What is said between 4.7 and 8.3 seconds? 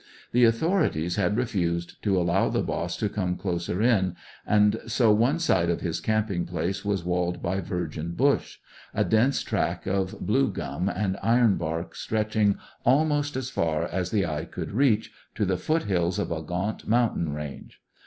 so one side of his camping place was walled by virgin